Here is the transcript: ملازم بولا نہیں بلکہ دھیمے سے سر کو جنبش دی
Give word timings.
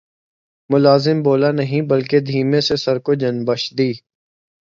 ملازم 0.69 1.21
بولا 1.23 1.51
نہیں 1.51 1.81
بلکہ 1.89 2.19
دھیمے 2.21 2.61
سے 2.61 2.75
سر 2.75 2.99
کو 2.99 3.13
جنبش 3.13 3.69
دی 3.77 3.91